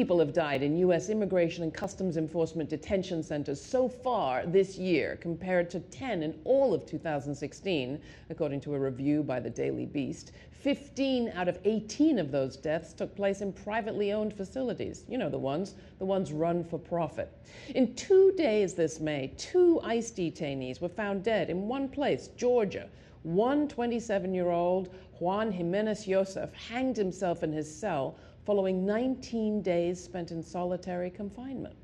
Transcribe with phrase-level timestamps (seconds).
[0.00, 1.10] people have died in U.S.
[1.10, 6.72] Immigration and Customs Enforcement detention centers so far this year, compared to 10 in all
[6.72, 8.00] of 2016,
[8.30, 10.32] according to a review by the Daily Beast.
[10.52, 15.04] 15 out of 18 of those deaths took place in privately owned facilities.
[15.06, 17.30] You know the ones, the ones run for profit.
[17.74, 22.88] In two days this May, two ICE detainees were found dead in one place, Georgia.
[23.22, 28.16] One 27 year old, Juan Jimenez Joseph, hanged himself in his cell
[28.50, 31.76] following 19 days spent in solitary confinement.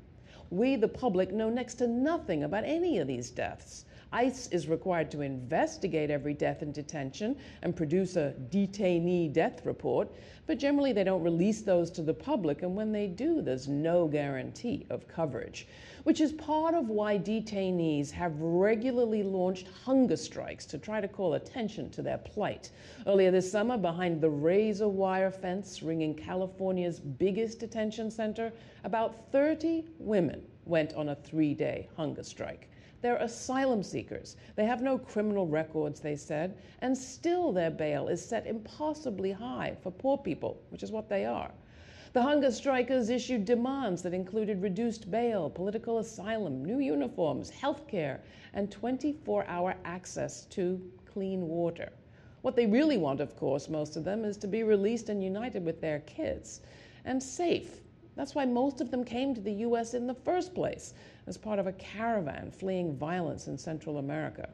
[0.49, 3.85] We, the public, know next to nothing about any of these deaths.
[4.13, 10.09] ICE is required to investigate every death in detention and produce a detainee death report,
[10.45, 14.07] but generally they don't release those to the public, and when they do, there's no
[14.07, 15.67] guarantee of coverage,
[16.03, 21.33] which is part of why detainees have regularly launched hunger strikes to try to call
[21.33, 22.71] attention to their plight.
[23.05, 28.53] Earlier this summer, behind the razor wire fence ringing California's biggest detention center,
[28.85, 32.69] about 30 women went on a three day hunger strike.
[33.01, 34.37] They're asylum seekers.
[34.55, 39.77] They have no criminal records, they said, and still their bail is set impossibly high
[39.81, 41.51] for poor people, which is what they are.
[42.13, 48.21] The hunger strikers issued demands that included reduced bail, political asylum, new uniforms, health care,
[48.53, 51.91] and 24 hour access to clean water.
[52.41, 55.63] What they really want, of course, most of them, is to be released and united
[55.63, 56.61] with their kids
[57.05, 57.81] and safe
[58.17, 59.93] that's why most of them came to the U.S.
[59.93, 60.93] in the first place,
[61.27, 64.49] as part of a caravan fleeing violence in Central America.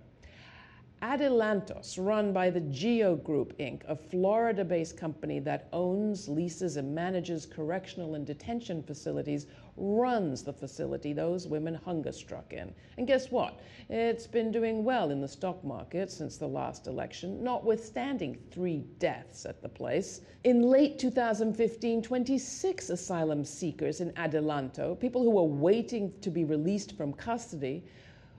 [1.03, 6.95] Adelantos, run by the Geo Group Inc., a Florida based company that owns, leases, and
[6.95, 12.73] manages correctional and detention facilities, runs the facility those women hunger struck in.
[12.97, 13.59] And guess what?
[13.89, 19.45] It's been doing well in the stock market since the last election, notwithstanding three deaths
[19.45, 20.21] at the place.
[20.45, 26.95] In late 2015, 26 asylum seekers in Adelanto, people who were waiting to be released
[26.95, 27.83] from custody,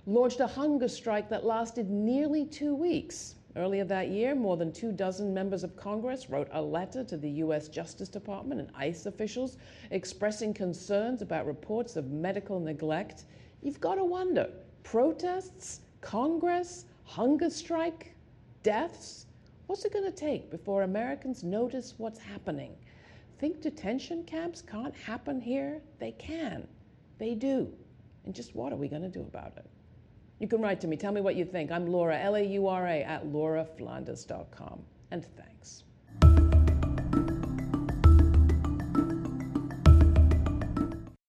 [0.07, 3.37] launched a hunger strike that lasted nearly two weeks.
[3.57, 7.31] Earlier that year, more than two dozen members of Congress wrote a letter to the
[7.31, 7.69] U.S.
[7.69, 9.57] Justice Department and ICE officials
[9.93, 13.25] expressing concerns about reports of medical neglect.
[13.63, 14.51] You've got to wonder
[14.83, 18.15] protests, Congress, hunger strike,
[18.63, 19.27] deaths?
[19.69, 22.73] What's it going to take before Americans notice what's happening?
[23.39, 25.81] Think detention camps can't happen here?
[25.99, 26.67] They can.
[27.19, 27.73] They do.
[28.27, 29.65] And just what are we going to do about it?
[30.39, 30.97] You can write to me.
[30.97, 31.71] Tell me what you think.
[31.71, 34.81] I'm Laura, L A U R A, at lauraflanders.com.
[35.11, 35.85] And thanks.